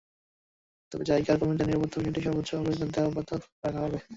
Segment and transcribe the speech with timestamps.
[0.91, 3.29] তবে জাইকার কর্মীদের নিরাপত্তার বিষয়টি সর্বোচ্চ অগ্রাধিকার দেওয়া অব্যাহত
[3.63, 3.99] রাখা হবে।